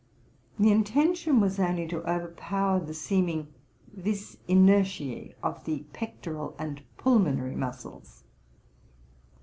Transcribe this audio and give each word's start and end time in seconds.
the 0.57 0.71
intention 0.71 1.39
was 1.39 1.59
only 1.59 1.87
to 1.87 2.01
overpower 2.11 2.79
the 2.79 2.91
seeming 2.91 3.53
vis 3.93 4.35
inertioe 4.49 5.31
of 5.43 5.63
the 5.65 5.85
pectoral 5.93 6.55
and 6.57 6.81
pulmonary 6.97 7.53
muscles. 7.55 8.23